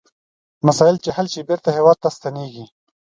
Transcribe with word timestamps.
چې 0.57 0.63
مسایل 0.67 0.97
حل 1.15 1.27
شي 1.33 1.41
بیرته 1.49 1.69
هیواد 1.77 1.97
ته 2.03 2.09
ستنیږي. 2.17 2.65